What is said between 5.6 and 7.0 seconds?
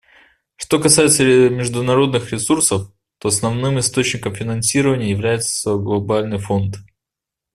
Глобальный фонд.